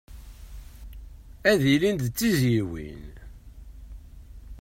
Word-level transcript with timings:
Ad 1.51 1.61
ilin 1.73 1.97
d 2.03 2.05
tizzyiwin. 2.17 3.05